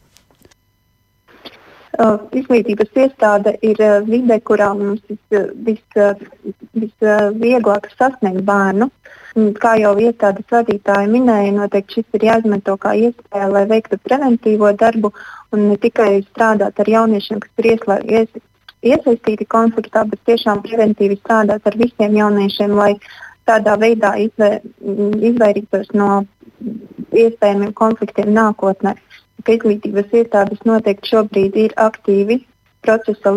Uh, 2.00 2.16
izglītības 2.32 2.94
iestāde 2.96 3.58
ir 3.66 3.80
vide, 4.08 4.38
kurā 4.48 4.70
mums 4.78 5.02
visvieglāk 5.10 6.22
vis, 6.80 6.94
vis, 6.96 7.98
sasniegt 8.00 8.46
bērnu. 8.48 8.88
Kā 9.60 9.74
jau 9.82 9.92
iestādes 10.00 10.48
vadītāji 10.54 11.10
minēja, 11.12 11.52
noteikti 11.58 12.00
šis 12.00 12.18
ir 12.18 12.26
jāizmanto 12.30 12.78
kā 12.80 12.94
iespēja, 12.98 13.50
lai 13.52 13.66
veiktu 13.68 14.00
preventīvo 14.06 14.72
darbu 14.80 15.12
un 15.52 15.68
ne 15.74 15.78
tikai 15.82 16.22
strādāt 16.30 16.80
ar 16.80 16.94
jauniešiem, 16.96 17.44
kas 17.44 17.52
ir 17.66 17.70
iesaistīti 18.86 19.48
konfliktā, 19.50 20.06
bet 20.10 20.22
tiešām 20.30 20.64
preventīvi 20.64 21.20
strādāt 21.20 21.68
ar 21.68 21.78
visiem 21.80 22.16
jauniešiem, 22.18 22.76
lai 22.78 22.94
tādā 23.50 23.76
veidā 23.82 24.14
izvē, 24.26 24.60
izvairītos 25.32 25.92
no 25.98 26.24
iespējamiem 27.16 27.74
konfliktiem 27.74 28.32
nākotnē. 28.36 28.96
Izglītības 29.50 30.12
iestādes 30.14 30.60
noteikti 30.68 31.10
šobrīd 31.10 31.56
ir 31.58 31.74
aktīvi 31.80 32.42
procesa 32.86 33.34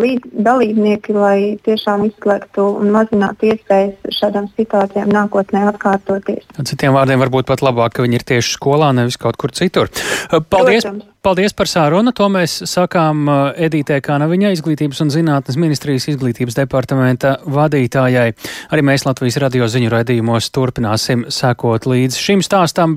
dalībnieki, 0.47 1.15
lai 1.15 1.37
tiešām 1.65 2.05
izslēgtu 2.07 2.65
un 2.81 2.91
mazinātu 2.95 3.51
iespējas 3.51 4.17
šādām 4.19 4.49
situācijām 4.57 5.11
nākotnē 5.13 5.65
atkārtoties. 5.73 6.45
Citiem 6.63 6.95
vārdiem 6.95 7.21
varbūt 7.23 7.49
pat 7.51 7.65
labāk, 7.65 7.97
ka 7.97 8.05
viņi 8.05 8.21
ir 8.21 8.27
tieši 8.33 8.55
skolā, 8.57 8.93
nevis 8.95 9.19
kaut 9.21 9.39
kur 9.41 9.55
citur. 9.55 9.91
Paldies! 10.31 10.87
Protams. 10.87 11.09
Paldies 11.23 11.53
par 11.55 11.69
sārunu. 11.71 12.11
To 12.19 12.25
mēs 12.27 12.57
sakām 12.67 13.29
Edītē 13.55 14.01
Kanaviņai, 14.03 14.49
Izglītības 14.57 14.99
un 15.05 15.11
zinātnes 15.13 15.55
ministrijas 15.55 16.09
izglītības 16.11 16.57
departamenta 16.57 17.37
vadītājai. 17.47 18.25
Arī 18.75 18.83
mēs 18.83 19.05
Latvijas 19.07 19.39
radio 19.39 19.69
ziņu 19.71 19.93
raidījumos 19.93 20.51
turpināsim 20.51 21.23
sekot 21.31 21.87
līdz 21.87 22.17
šim 22.19 22.43
stāstam. 22.43 22.91